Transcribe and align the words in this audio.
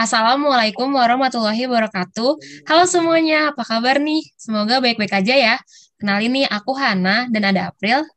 Assalamualaikum 0.00 0.96
warahmatullahi 0.96 1.68
wabarakatuh. 1.68 2.64
Halo 2.64 2.88
semuanya, 2.88 3.52
apa 3.52 3.68
kabar 3.68 4.00
nih? 4.00 4.24
Semoga 4.32 4.80
baik-baik 4.80 5.12
aja 5.12 5.36
ya. 5.36 5.56
Kenalin 6.00 6.40
nih, 6.40 6.48
aku 6.48 6.72
Hana 6.72 7.28
dan 7.28 7.44
ada 7.44 7.68
April. 7.68 8.08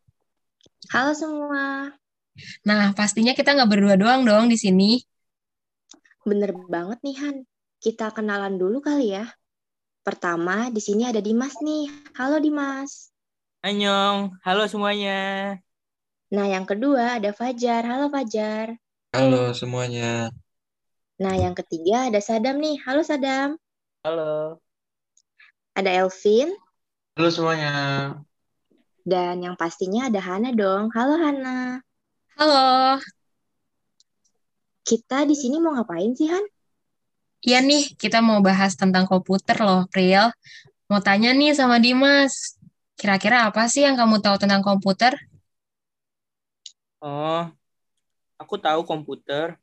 Halo 0.95 1.11
semua. 1.11 1.91
Nah, 2.63 2.95
pastinya 2.95 3.35
kita 3.35 3.51
nggak 3.51 3.67
berdua 3.67 3.99
doang 3.99 4.23
dong 4.23 4.47
di 4.47 4.55
sini. 4.55 5.03
Bener 6.23 6.55
banget 6.71 7.03
nih 7.03 7.19
Han. 7.19 7.35
Kita 7.83 8.15
kenalan 8.15 8.55
dulu 8.55 8.79
kali 8.79 9.19
ya. 9.19 9.27
Pertama, 10.07 10.71
di 10.71 10.79
sini 10.79 11.03
ada 11.03 11.19
Dimas 11.19 11.59
nih. 11.59 11.91
Halo 12.15 12.39
Dimas. 12.39 13.11
Annyeong, 13.59 14.39
halo 14.39 14.71
semuanya. 14.71 15.59
Nah, 16.31 16.47
yang 16.47 16.63
kedua 16.63 17.19
ada 17.19 17.35
Fajar. 17.35 17.83
Halo 17.83 18.07
Fajar. 18.07 18.79
Halo 19.11 19.51
semuanya. 19.51 20.31
Nah, 21.21 21.37
yang 21.37 21.53
ketiga 21.53 22.09
ada 22.09 22.17
Sadam 22.17 22.57
nih. 22.57 22.81
Halo 22.81 23.05
Sadam. 23.05 23.61
Halo. 24.01 24.57
Ada 25.77 26.05
Elvin. 26.05 26.49
Halo 27.13 27.29
semuanya. 27.29 27.73
Dan 29.05 29.45
yang 29.45 29.53
pastinya 29.53 30.09
ada 30.09 30.17
Hana 30.17 30.49
dong. 30.49 30.89
Halo 30.89 31.13
Hana. 31.21 31.85
Halo. 32.33 32.97
Kita 34.81 35.29
di 35.29 35.37
sini 35.37 35.61
mau 35.61 35.77
ngapain 35.77 36.17
sih 36.17 36.33
Han? 36.33 36.43
Iya 37.43 37.59
nih, 37.61 37.93
kita 37.99 38.23
mau 38.23 38.41
bahas 38.41 38.73
tentang 38.73 39.05
komputer 39.05 39.59
loh, 39.61 39.85
April. 39.85 40.33
Mau 40.89 40.99
tanya 41.03 41.29
nih 41.35 41.53
sama 41.53 41.77
Dimas. 41.77 42.57
Kira-kira 42.97 43.51
apa 43.51 43.69
sih 43.69 43.85
yang 43.85 43.99
kamu 43.99 44.17
tahu 44.23 44.39
tentang 44.41 44.65
komputer? 44.65 45.13
Oh, 47.03 47.45
aku 48.39 48.55
tahu 48.57 48.87
komputer. 48.87 49.59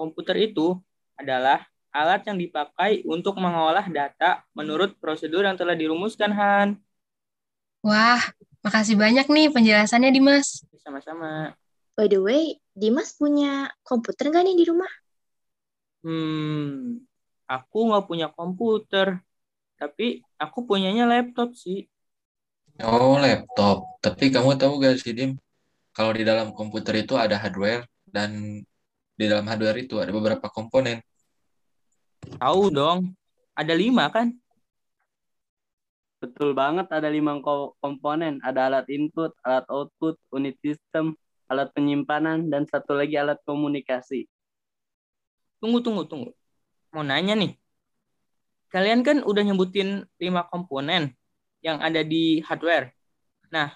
Komputer 0.00 0.48
itu 0.48 0.80
adalah 1.12 1.68
alat 1.92 2.24
yang 2.24 2.40
dipakai 2.40 3.04
untuk 3.04 3.36
mengolah 3.36 3.84
data 3.92 4.40
menurut 4.56 4.96
prosedur 4.96 5.44
yang 5.44 5.60
telah 5.60 5.76
dirumuskan, 5.76 6.32
Han. 6.32 6.68
Wah, 7.84 8.24
makasih 8.64 8.96
banyak 8.96 9.28
nih 9.28 9.52
penjelasannya, 9.52 10.08
Dimas. 10.08 10.64
Sama-sama. 10.80 11.52
By 12.00 12.08
the 12.08 12.16
way, 12.16 12.56
Dimas 12.72 13.12
punya 13.12 13.68
komputer 13.84 14.32
nggak 14.32 14.40
nih 14.40 14.56
di 14.56 14.64
rumah? 14.72 14.88
Hmm, 16.00 17.04
aku 17.44 17.92
nggak 17.92 18.08
punya 18.08 18.32
komputer, 18.32 19.20
tapi 19.76 20.24
aku 20.40 20.64
punyanya 20.64 21.04
laptop 21.04 21.52
sih. 21.52 21.84
Oh, 22.80 23.20
laptop. 23.20 24.00
Tapi 24.00 24.32
kamu 24.32 24.56
tahu 24.56 24.80
gak 24.80 24.96
sih, 25.04 25.12
Dim? 25.12 25.36
Kalau 25.92 26.16
di 26.16 26.24
dalam 26.24 26.56
komputer 26.56 27.04
itu 27.04 27.12
ada 27.20 27.36
hardware 27.36 27.84
dan 28.08 28.64
di 29.20 29.28
dalam 29.28 29.44
hardware 29.44 29.84
itu 29.84 30.00
ada 30.00 30.08
beberapa 30.08 30.48
komponen. 30.48 31.04
Tahu 32.40 32.72
dong, 32.72 33.12
ada 33.52 33.76
lima 33.76 34.08
kan? 34.08 34.32
Betul 36.24 36.56
banget, 36.56 36.88
ada 36.88 37.12
lima 37.12 37.36
ko- 37.44 37.76
komponen. 37.84 38.40
Ada 38.40 38.72
alat 38.72 38.86
input, 38.88 39.36
alat 39.44 39.68
output, 39.68 40.16
unit 40.32 40.56
system, 40.64 41.16
alat 41.52 41.68
penyimpanan, 41.76 42.48
dan 42.48 42.64
satu 42.64 42.96
lagi 42.96 43.20
alat 43.20 43.36
komunikasi. 43.44 44.24
Tunggu, 45.60 45.84
tunggu, 45.84 46.08
tunggu. 46.08 46.32
Mau 46.92 47.04
nanya 47.04 47.36
nih. 47.36 47.56
Kalian 48.68 49.00
kan 49.00 49.24
udah 49.24 49.42
nyebutin 49.44 50.04
lima 50.20 50.44
komponen 50.48 51.12
yang 51.64 51.80
ada 51.80 52.04
di 52.04 52.40
hardware. 52.44 52.92
Nah, 53.48 53.72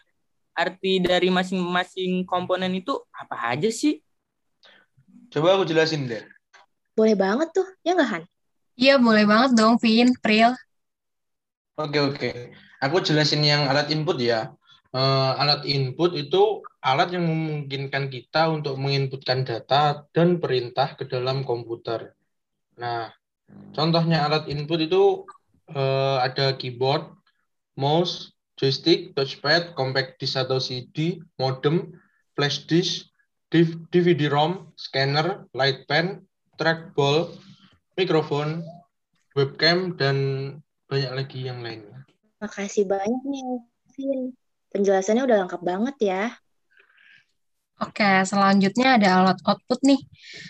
arti 0.53 1.01
dari 1.01 1.33
masing-masing 1.33 2.29
komponen 2.29 2.77
itu 2.77 2.93
apa 3.09 3.57
aja 3.57 3.73
sih? 3.73 4.04
Coba 5.35 5.59
aku 5.59 5.67
jelasin 5.67 6.07
deh. 6.07 6.23
Boleh 6.95 7.19
banget 7.19 7.51
tuh, 7.51 7.67
ya 7.83 7.99
nggak 7.99 8.07
Han? 8.07 8.23
Iya, 8.79 9.03
boleh 9.03 9.27
banget 9.27 9.59
dong, 9.59 9.83
Vin, 9.83 10.15
April. 10.15 10.55
Oke, 11.75 11.99
oke. 11.99 12.31
Aku 12.79 13.03
jelasin 13.03 13.43
yang 13.43 13.67
alat 13.67 13.91
input 13.91 14.23
ya. 14.23 14.55
Eh, 14.95 15.33
alat 15.43 15.67
input 15.67 16.15
itu 16.15 16.63
alat 16.79 17.11
yang 17.11 17.27
memungkinkan 17.27 18.15
kita 18.15 18.47
untuk 18.47 18.79
menginputkan 18.79 19.43
data 19.43 20.07
dan 20.15 20.39
perintah 20.39 20.95
ke 20.95 21.11
dalam 21.11 21.43
komputer. 21.43 22.15
Nah, 22.79 23.11
contohnya 23.75 24.23
alat 24.23 24.47
input 24.47 24.87
itu 24.87 25.27
eh, 25.75 26.19
ada 26.23 26.55
keyboard, 26.55 27.11
mouse, 27.75 28.31
joystick, 28.55 29.19
touchpad, 29.19 29.75
compact 29.75 30.23
disk 30.23 30.39
atau 30.39 30.63
CD, 30.63 31.19
modem, 31.43 31.91
flash 32.39 32.71
disk, 32.71 33.11
DVD-ROM, 33.55 34.75
scanner, 34.75 35.47
light 35.55 35.87
pen, 35.87 36.27
trackball, 36.59 37.31
mikrofon, 37.95 38.67
webcam, 39.39 39.95
dan 39.95 40.17
banyak 40.91 41.13
lagi 41.15 41.47
yang 41.47 41.63
lainnya. 41.63 42.03
Makasih 42.43 42.83
banyak 42.91 43.23
nih. 43.31 43.47
Penjelasannya 44.75 45.23
udah 45.23 45.47
lengkap 45.47 45.63
banget 45.63 45.97
ya. 46.03 46.23
Oke, 47.79 48.27
selanjutnya 48.27 48.99
ada 48.99 49.23
alat 49.23 49.39
output 49.47 49.79
nih. 49.87 50.03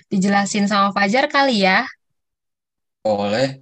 Dijelasin 0.08 0.64
sama 0.64 0.88
Fajar 0.96 1.28
kali 1.28 1.64
ya. 1.64 1.84
Oleh. 3.04 3.60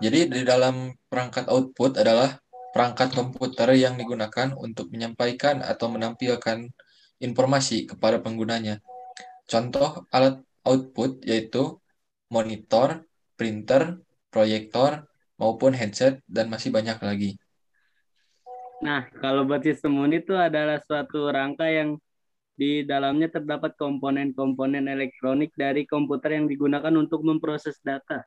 Jadi 0.00 0.32
di 0.32 0.40
dalam 0.48 0.96
perangkat 1.12 1.44
output 1.52 2.00
adalah 2.00 2.40
perangkat 2.72 3.12
komputer 3.12 3.68
yang 3.76 4.00
digunakan 4.00 4.56
untuk 4.56 4.88
menyampaikan 4.88 5.60
atau 5.60 5.92
menampilkan 5.92 6.72
informasi 7.22 7.86
kepada 7.86 8.18
penggunanya. 8.18 8.82
Contoh 9.46 10.04
alat 10.10 10.42
output 10.66 11.22
yaitu 11.22 11.78
monitor, 12.28 13.06
printer, 13.38 14.02
proyektor, 14.32 15.06
maupun 15.38 15.74
headset, 15.74 16.18
dan 16.26 16.50
masih 16.50 16.74
banyak 16.74 16.98
lagi. 17.02 17.30
Nah, 18.82 19.06
kalau 19.22 19.46
buat 19.46 19.62
sistem 19.62 20.02
unit 20.02 20.26
itu 20.26 20.34
adalah 20.34 20.82
suatu 20.82 21.30
rangka 21.30 21.70
yang 21.70 21.98
di 22.58 22.82
dalamnya 22.82 23.30
terdapat 23.30 23.78
komponen-komponen 23.78 24.90
elektronik 24.90 25.54
dari 25.54 25.86
komputer 25.86 26.36
yang 26.38 26.46
digunakan 26.50 26.92
untuk 26.98 27.22
memproses 27.22 27.78
data. 27.80 28.26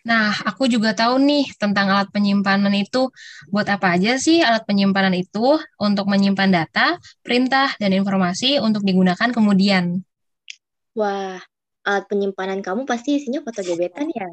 Nah, 0.00 0.32
aku 0.48 0.64
juga 0.64 0.96
tahu 0.96 1.20
nih 1.20 1.52
tentang 1.60 1.92
alat 1.92 2.08
penyimpanan 2.08 2.72
itu. 2.72 3.12
Buat 3.52 3.68
apa 3.68 4.00
aja 4.00 4.16
sih 4.16 4.40
alat 4.40 4.64
penyimpanan 4.64 5.12
itu? 5.12 5.60
Untuk 5.76 6.08
menyimpan 6.08 6.48
data, 6.48 6.96
perintah, 7.20 7.76
dan 7.76 7.92
informasi 7.92 8.58
untuk 8.64 8.80
digunakan 8.80 9.28
kemudian. 9.28 10.00
Wah, 10.96 11.36
alat 11.84 12.04
penyimpanan 12.08 12.64
kamu 12.64 12.88
pasti 12.88 13.20
isinya 13.20 13.44
foto 13.44 13.60
gebetan 13.60 14.08
ya? 14.08 14.28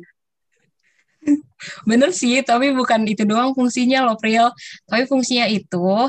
Bener 1.84 2.16
sih, 2.16 2.40
tapi 2.46 2.72
bukan 2.72 3.04
itu 3.04 3.28
doang 3.28 3.52
fungsinya 3.52 4.08
loh, 4.08 4.16
Pril. 4.16 4.48
Tapi 4.88 5.04
fungsinya 5.04 5.52
itu 5.52 6.08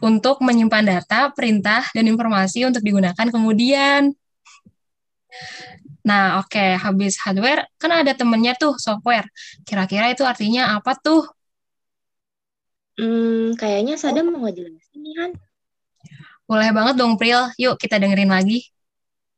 untuk 0.00 0.40
menyimpan 0.40 0.84
data, 0.98 1.30
perintah, 1.36 1.84
dan 1.92 2.08
informasi 2.08 2.64
untuk 2.64 2.80
digunakan 2.80 3.26
kemudian. 3.28 4.16
Nah, 6.04 6.44
oke, 6.44 6.76
habis 6.76 7.16
hardware, 7.16 7.64
kan 7.80 7.88
ada 7.88 8.12
temennya 8.12 8.52
tuh, 8.60 8.76
software. 8.76 9.24
Kira-kira 9.64 10.12
itu 10.12 10.20
artinya 10.20 10.76
apa 10.76 10.92
tuh? 11.00 11.24
Hmm, 13.00 13.56
kayaknya 13.56 13.96
Sadam 13.96 14.28
mau 14.30 14.44
ngejelasin 14.44 15.00
nih 15.00 15.14
Han. 15.18 15.32
Boleh 16.44 16.70
banget 16.76 16.94
dong, 17.00 17.16
Pril. 17.16 17.48
Yuk, 17.56 17.80
kita 17.80 17.96
dengerin 17.96 18.28
lagi. 18.28 18.68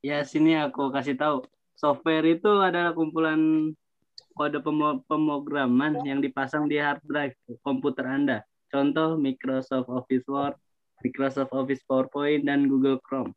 Ya, 0.03 0.27
sini 0.27 0.59
aku 0.59 0.91
kasih 0.91 1.15
tahu. 1.15 1.47
Software 1.79 2.27
itu 2.27 2.51
adalah 2.51 2.91
kumpulan 2.91 3.71
kode 4.35 4.59
pemrograman 5.07 6.03
yang 6.03 6.19
dipasang 6.19 6.67
di 6.67 6.83
hard 6.83 7.01
drive 7.07 7.39
komputer 7.63 8.05
Anda. 8.11 8.39
Contoh 8.69 9.15
Microsoft 9.17 9.87
Office 9.87 10.27
Word, 10.27 10.59
Microsoft 11.01 11.55
Office 11.55 11.81
PowerPoint, 11.87 12.43
dan 12.43 12.67
Google 12.67 12.99
Chrome. 13.01 13.33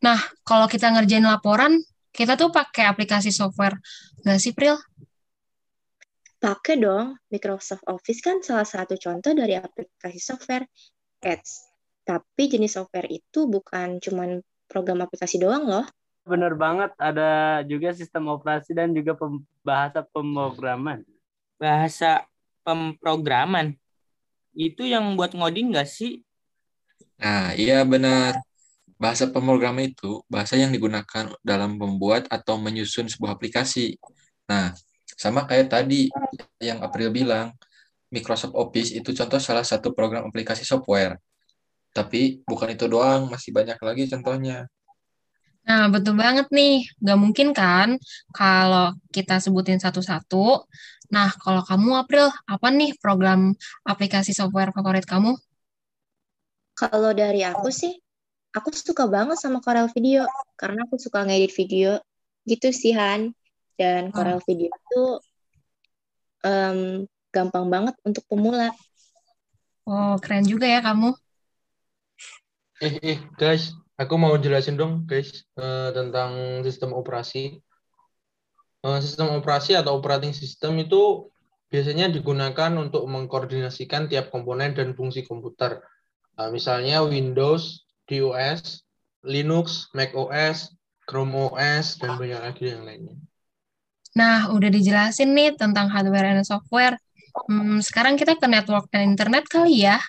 Nah, 0.00 0.16
kalau 0.46 0.64
kita 0.70 0.88
ngerjain 0.88 1.26
laporan, 1.26 1.76
kita 2.10 2.34
tuh 2.36 2.50
pakai 2.50 2.90
aplikasi 2.90 3.30
software. 3.30 3.78
Nggak 4.22 4.38
sih, 4.42 4.52
Pril? 4.52 4.76
Pakai 6.40 6.80
dong, 6.80 7.20
Microsoft 7.28 7.84
Office 7.84 8.24
kan 8.24 8.40
salah 8.40 8.64
satu 8.64 8.96
contoh 8.96 9.36
dari 9.36 9.60
aplikasi 9.60 10.16
software. 10.16 10.64
Eits, 11.20 11.68
tapi 12.08 12.48
jenis 12.48 12.80
software 12.80 13.08
itu 13.12 13.44
bukan 13.44 14.00
cuman 14.00 14.40
program 14.64 15.04
aplikasi 15.04 15.36
doang 15.36 15.68
loh. 15.68 15.84
Bener 16.24 16.56
banget, 16.56 16.96
ada 16.96 17.60
juga 17.68 17.92
sistem 17.92 18.32
operasi 18.32 18.72
dan 18.72 18.96
juga 18.96 19.12
pem- 19.16 19.44
bahasa 19.60 20.00
pemrograman. 20.00 21.04
Bahasa 21.60 22.24
pemrograman. 22.64 23.76
Itu 24.56 24.88
yang 24.88 25.16
buat 25.20 25.36
ngoding 25.36 25.76
nggak 25.76 25.88
sih? 25.88 26.24
Nah, 27.20 27.52
iya 27.52 27.84
benar. 27.84 28.40
Bahasa 29.00 29.32
pemrograman 29.32 29.88
itu 29.88 30.20
bahasa 30.28 30.60
yang 30.60 30.68
digunakan 30.68 31.32
dalam 31.40 31.80
membuat 31.80 32.28
atau 32.28 32.60
menyusun 32.60 33.08
sebuah 33.08 33.40
aplikasi. 33.40 33.96
Nah, 34.44 34.76
sama 35.16 35.48
kayak 35.48 35.72
tadi 35.72 36.12
yang 36.60 36.84
April 36.84 37.08
bilang, 37.08 37.56
Microsoft 38.12 38.52
Office 38.52 38.92
itu 38.92 39.16
contoh 39.16 39.40
salah 39.40 39.64
satu 39.64 39.96
program 39.96 40.28
aplikasi 40.28 40.68
software. 40.68 41.16
Tapi 41.96 42.44
bukan 42.44 42.76
itu 42.76 42.84
doang, 42.86 43.32
masih 43.32 43.56
banyak 43.56 43.80
lagi 43.80 44.04
contohnya. 44.12 44.68
Nah, 45.64 45.86
betul 45.88 46.18
banget 46.18 46.50
nih. 46.52 46.84
Gak 46.98 47.18
mungkin 47.18 47.54
kan 47.54 47.96
kalau 48.34 48.92
kita 49.14 49.38
sebutin 49.38 49.78
satu-satu. 49.78 50.66
Nah, 51.14 51.30
kalau 51.40 51.62
kamu 51.64 52.04
April, 52.04 52.28
apa 52.46 52.68
nih 52.68 52.98
program 52.98 53.54
aplikasi 53.86 54.34
software 54.34 54.74
favorit 54.76 55.06
kamu? 55.06 55.34
Kalau 56.74 57.10
dari 57.14 57.46
aku 57.46 57.70
sih, 57.70 57.94
aku 58.50 58.74
suka 58.74 59.06
banget 59.06 59.38
sama 59.38 59.62
Corel 59.62 59.86
Video 59.94 60.26
karena 60.58 60.82
aku 60.86 60.98
suka 60.98 61.22
ngedit 61.22 61.54
video 61.54 62.02
gitu 62.46 62.70
sih 62.74 62.94
Han. 62.94 63.34
Dan 63.80 64.12
Corel 64.12 64.42
Video 64.44 64.68
itu 64.68 65.02
um, 66.44 67.08
gampang 67.32 67.66
banget 67.72 67.96
untuk 68.04 68.26
pemula. 68.28 68.74
Oh, 69.88 70.20
keren 70.20 70.44
juga 70.44 70.68
ya 70.68 70.84
kamu. 70.84 71.16
Eh, 72.80 72.94
eh, 73.00 73.18
guys, 73.40 73.72
aku 73.96 74.20
mau 74.20 74.36
jelasin 74.36 74.76
dong, 74.76 75.08
guys, 75.08 75.44
uh, 75.56 75.92
tentang 75.96 76.60
sistem 76.64 76.92
operasi. 76.92 77.60
Uh, 78.80 79.00
sistem 79.00 79.36
operasi 79.36 79.76
atau 79.76 80.00
operating 80.00 80.32
system 80.32 80.80
itu 80.80 81.28
biasanya 81.68 82.08
digunakan 82.08 82.72
untuk 82.80 83.04
mengkoordinasikan 83.04 84.08
tiap 84.08 84.32
komponen 84.32 84.72
dan 84.72 84.92
fungsi 84.96 85.24
komputer. 85.24 85.80
Uh, 86.40 86.48
misalnya 86.48 87.04
Windows, 87.04 87.84
DOS, 88.10 88.82
Linux, 89.22 89.86
Mac 89.94 90.10
OS, 90.18 90.74
Chrome 91.06 91.54
OS, 91.54 91.94
dan 92.02 92.18
banyak 92.18 92.40
lagi 92.42 92.64
yang 92.74 92.82
lainnya. 92.82 93.14
Nah, 94.18 94.50
udah 94.50 94.70
dijelasin 94.74 95.30
nih 95.30 95.54
tentang 95.54 95.86
hardware 95.86 96.34
dan 96.34 96.42
software. 96.42 96.98
Hmm, 97.46 97.78
sekarang 97.78 98.18
kita 98.18 98.34
ke 98.34 98.50
network 98.50 98.90
dan 98.90 99.14
internet 99.14 99.46
kali 99.46 99.86
ya. 99.86 100.02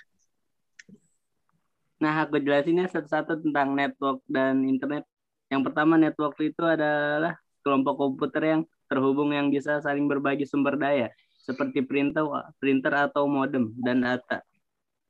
Nah, 2.01 2.25
aku 2.25 2.41
jelasinnya 2.41 2.89
satu-satu 2.89 3.45
tentang 3.45 3.77
network 3.77 4.25
dan 4.25 4.65
internet. 4.65 5.05
Yang 5.53 5.69
pertama, 5.69 6.01
network 6.01 6.33
itu 6.41 6.65
adalah 6.65 7.37
kelompok 7.61 7.93
komputer 8.01 8.57
yang 8.57 8.61
terhubung 8.89 9.37
yang 9.37 9.53
bisa 9.53 9.77
saling 9.85 10.09
berbagi 10.09 10.49
sumber 10.49 10.81
daya, 10.81 11.13
seperti 11.45 11.85
printer, 11.85 12.25
printer 12.57 13.05
atau 13.05 13.29
modem 13.29 13.69
dan 13.85 14.01
data. 14.01 14.41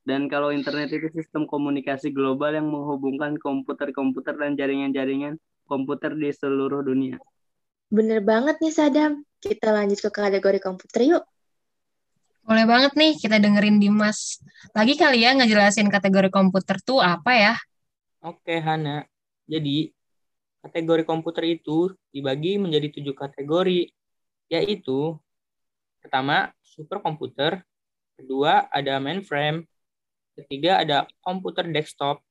Dan 0.01 0.25
kalau 0.25 0.49
internet 0.49 0.89
itu 0.89 1.13
sistem 1.13 1.45
komunikasi 1.45 2.09
global 2.09 2.57
yang 2.57 2.65
menghubungkan 2.65 3.37
komputer-komputer 3.37 4.33
dan 4.33 4.57
jaringan-jaringan 4.57 5.37
komputer 5.69 6.17
di 6.17 6.33
seluruh 6.33 6.81
dunia. 6.81 7.21
Bener 7.93 8.23
banget 8.25 8.57
nih 8.59 8.73
Sadam. 8.73 9.21
Kita 9.37 9.69
lanjut 9.69 10.01
ke 10.01 10.09
kategori 10.09 10.59
komputer 10.61 11.01
yuk. 11.05 11.23
Boleh 12.41 12.65
banget 12.65 12.97
nih 12.97 13.13
kita 13.21 13.37
dengerin 13.37 13.77
Dimas. 13.77 14.41
Lagi 14.73 14.97
kali 14.97 15.21
ya 15.21 15.37
ngejelasin 15.37 15.87
kategori 15.93 16.33
komputer 16.33 16.81
tuh 16.81 16.97
apa 16.97 17.31
ya? 17.37 17.53
Oke, 18.25 18.57
Hana. 18.57 19.05
Jadi, 19.45 19.93
kategori 20.65 21.05
komputer 21.05 21.57
itu 21.57 21.93
dibagi 22.09 22.57
menjadi 22.57 22.89
tujuh 22.93 23.13
kategori, 23.13 23.89
yaitu 24.49 25.17
pertama, 26.01 26.49
superkomputer, 26.65 27.61
kedua 28.17 28.69
ada 28.69 28.97
mainframe, 28.97 29.65
ketiga 30.37 30.81
ada 30.81 31.07
komputer 31.23 31.67
desktop, 31.69 32.23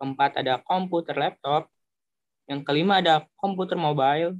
keempat 0.00 0.40
ada 0.40 0.60
komputer 0.64 1.14
laptop, 1.16 1.68
yang 2.48 2.64
kelima 2.64 2.98
ada 2.98 3.28
komputer 3.38 3.76
mobile, 3.76 4.34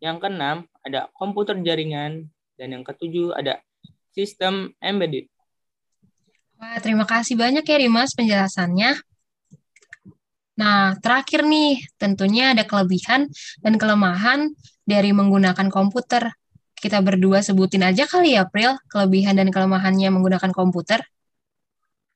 yang 0.00 0.18
keenam 0.18 0.66
ada 0.82 1.06
komputer 1.14 1.58
jaringan, 1.60 2.26
dan 2.58 2.74
yang 2.74 2.82
ketujuh 2.82 3.36
ada 3.36 3.62
sistem 4.10 4.74
embedded. 4.82 5.30
Wah, 6.58 6.82
terima 6.82 7.06
kasih 7.06 7.38
banyak 7.38 7.62
ya 7.62 7.78
Dimas 7.78 8.18
penjelasannya. 8.18 8.98
Nah, 10.58 10.98
terakhir 10.98 11.46
nih, 11.46 11.86
tentunya 12.02 12.50
ada 12.50 12.66
kelebihan 12.66 13.30
dan 13.62 13.78
kelemahan 13.78 14.50
dari 14.82 15.14
menggunakan 15.14 15.70
komputer. 15.70 16.34
Kita 16.74 16.98
berdua 16.98 17.46
sebutin 17.46 17.86
aja 17.86 18.10
kali 18.10 18.34
ya, 18.34 18.42
April, 18.42 18.74
kelebihan 18.90 19.38
dan 19.38 19.54
kelemahannya 19.54 20.10
menggunakan 20.10 20.50
komputer. 20.50 21.06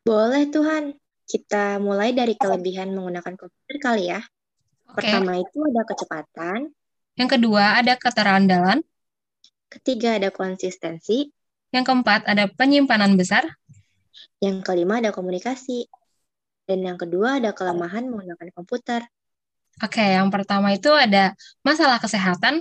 Boleh, 0.02 0.50
Tuhan. 0.50 0.98
Kita 1.22 1.78
mulai 1.78 2.10
dari 2.12 2.34
kelebihan 2.34 2.90
menggunakan 2.92 3.38
komputer 3.38 3.76
kali 3.78 4.10
ya. 4.10 4.20
Okay. 4.92 5.08
Pertama 5.08 5.38
itu 5.38 5.58
ada 5.62 5.82
kecepatan. 5.86 6.58
Yang 7.16 7.28
kedua 7.38 7.78
ada 7.78 7.94
keterandalan. 7.96 8.82
Ketiga 9.70 10.18
ada 10.20 10.28
konsistensi. 10.28 11.30
Yang 11.72 11.84
keempat 11.88 12.28
ada 12.28 12.50
penyimpanan 12.50 13.16
besar. 13.16 13.46
Yang 14.42 14.66
kelima 14.66 15.00
ada 15.00 15.14
komunikasi. 15.14 15.88
Dan 16.68 16.84
yang 16.84 16.98
kedua 17.00 17.40
ada 17.40 17.56
kelemahan 17.56 18.10
menggunakan 18.10 18.52
komputer. 18.52 19.06
Oke, 19.80 20.04
yang 20.04 20.28
pertama 20.28 20.76
itu 20.76 20.92
ada 20.92 21.32
masalah 21.64 21.96
kesehatan. 21.96 22.60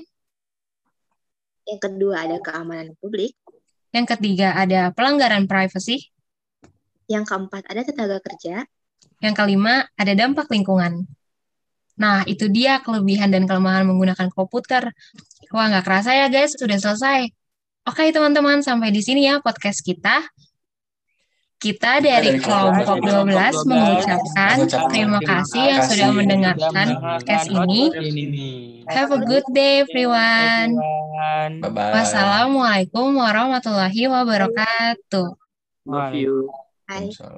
Yang 1.67 1.79
kedua 1.89 2.23
ada 2.23 2.37
keamanan 2.39 2.95
publik. 3.03 3.35
Yang 3.91 4.15
ketiga 4.15 4.55
ada 4.55 4.95
pelanggaran 4.95 5.49
privasi. 5.49 6.07
Yang 7.11 7.23
keempat 7.27 7.67
ada 7.67 7.81
tenaga 7.83 8.17
kerja. 8.23 8.63
Yang 9.19 9.33
kelima 9.35 9.83
ada 9.99 10.13
dampak 10.15 10.47
lingkungan. 10.47 11.03
Nah, 11.99 12.23
itu 12.23 12.47
dia 12.47 12.79
kelebihan 12.79 13.29
dan 13.29 13.43
kelemahan 13.43 13.83
menggunakan 13.83 14.31
komputer. 14.31 14.95
Wah, 15.51 15.67
nggak 15.67 15.83
kerasa 15.83 16.15
ya 16.15 16.31
guys, 16.31 16.55
sudah 16.55 16.79
selesai. 16.79 17.27
Oke 17.83 18.13
teman-teman, 18.15 18.63
sampai 18.63 18.89
di 18.95 19.03
sini 19.03 19.27
ya 19.27 19.43
podcast 19.43 19.83
kita. 19.83 20.23
Kita 21.61 22.01
dari 22.01 22.41
kelompok 22.41 23.05
12 23.05 23.69
mengucapkan 23.69 24.65
terima 24.89 25.21
kasih 25.21 25.63
yang 25.77 25.83
sudah 25.85 26.09
mendengarkan 26.09 26.87
podcast 26.97 27.53
ini. 27.53 27.93
Have 28.89 29.13
a 29.13 29.21
good 29.21 29.45
day 29.53 29.85
everyone. 29.85 30.81
Wassalamualaikum 31.69 33.13
warahmatullahi 33.13 34.09
wabarakatuh. 34.09 35.37
Love 35.85 36.17
you. 36.17 36.49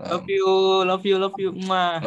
Love 0.10 0.24
you, 0.28 0.48
love 0.86 1.06
you, 1.06 1.18
love 1.20 1.34
you. 1.38 1.52